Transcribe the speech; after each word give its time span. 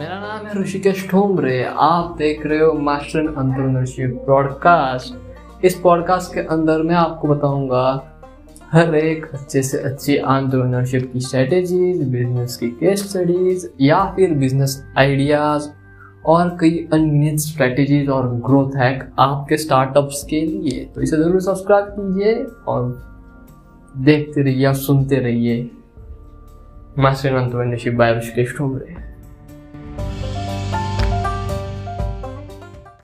मेरा 0.00 0.18
नाम 0.18 0.46
है 0.46 0.62
ऋषिकेश 0.62 1.08
ठोमरे 1.10 1.64
आप 1.78 2.14
देख 2.18 2.46
रहे 2.46 2.58
हो 2.58 2.72
मास्टर 2.72 3.18
इन 3.18 3.26
अंतरनरशिप 3.28 4.10
ब्रॉडकास्ट 4.24 5.64
इस 5.64 5.74
पॉडकास्ट 5.74 6.34
के 6.34 6.40
अंदर 6.40 6.82
मैं 6.82 6.94
आपको 6.94 7.28
बताऊँगा 7.28 7.82
हर 8.72 8.94
एक 8.94 9.26
अच्छे 9.26 9.62
से 9.62 9.78
अच्छी 9.78 10.16
आंट्रप्रनरशिप 10.16 11.10
की 11.12 11.20
स्ट्रेटेजीज 11.20 12.08
बिज़नेस 12.08 12.56
की 12.56 12.68
केस 12.68 13.10
स्टडीज़ 13.10 13.66
या 13.80 14.04
फिर 14.16 14.30
बिज़नेस 14.34 14.86
आइडियाज़ 14.98 15.68
और 16.26 16.56
कई 16.60 16.88
अनगिनत 16.92 17.38
स्ट्रेटेजीज 17.38 18.08
और 18.08 18.28
ग्रोथ 18.28 18.76
हैक 18.76 19.08
आपके 19.18 19.56
स्टार्टअप्स 19.56 20.24
के 20.30 20.40
लिए। 20.40 20.84
तो 20.94 21.00
इसे 21.00 21.16
ज़रूर 21.16 21.40
सब्सक्राइब 21.40 21.86
कीजिए 21.90 22.34
और 22.68 22.88
देखते 23.96 24.42
रहिए 24.42 24.66
और 24.66 24.74
सुनते 24.74 25.16
रहिए 25.16 25.70
master 26.98 27.28
in 27.28 27.36
entrepreneurship 27.36 27.94
by 27.94 28.16
Rishikesh 28.18 28.56
Thomre 28.58 29.09